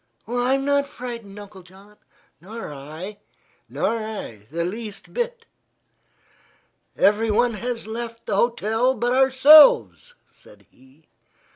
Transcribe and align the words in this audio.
"I'm 0.27 0.65
not 0.65 0.87
frightened, 0.87 1.37
Uncle 1.37 1.61
John." 1.61 1.95
"Nor 2.41 2.73
I." 2.73 3.19
"Nor 3.69 3.99
I, 3.99 4.47
the 4.49 4.65
least 4.65 5.13
bit." 5.13 5.45
"Everyone 6.97 7.53
has 7.53 7.85
left 7.85 8.25
the 8.25 8.35
hotel 8.35 8.95
but 8.95 9.13
ourselves," 9.13 10.15
said 10.31 10.65
he. 10.71 11.05